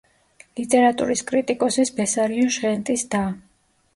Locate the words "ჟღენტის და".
2.57-3.21